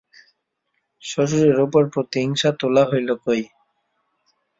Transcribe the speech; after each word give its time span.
শ্বশুরের 1.03 1.57
উপর 1.59 1.83
প্রতিহিংসা 1.93 2.49
তোলা 2.59 2.83
হইল 2.85 3.09
কই? 3.23 3.41